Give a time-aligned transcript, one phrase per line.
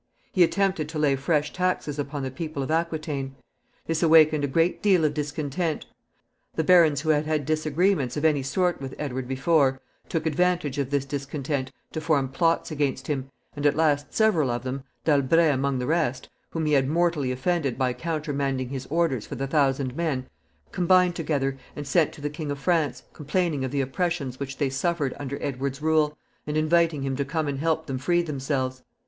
[0.31, 3.35] He attempted to lay fresh taxes upon the people of Aquitaine.
[3.85, 5.85] This awakened a great deal of discontent.
[6.55, 9.79] The barons who had had disagreements of any sort with Edward before,
[10.09, 14.63] took advantage of this discontent to form plots against him, and at last several of
[14.63, 19.35] them, D'Albret among the rest, whom he had mortally offended by countermanding his orders for
[19.35, 20.25] the thousand men,
[20.71, 24.71] combined together and sent to the King of France, complaining of the oppressions which they
[24.71, 28.81] suffered under Edward's rule, and inviting him to come and help them free themselves.